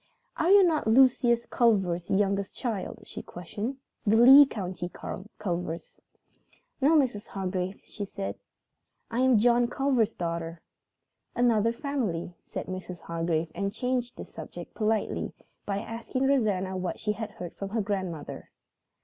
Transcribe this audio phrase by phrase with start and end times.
[0.35, 3.77] "Are you not Lucius Culver's youngest child?" she questioned.
[4.03, 4.89] "The Lee County
[5.37, 6.01] Culvers?"
[6.81, 7.27] "No, Mrs.
[7.27, 8.33] Hargrave," said Helen.
[9.11, 10.59] "I am John Culver's daughter."
[11.35, 13.01] "Another family," said Mrs.
[13.01, 15.35] Hargrave and changed the subject politely
[15.67, 18.49] by asking Rosanna what she had heard from her grandmother.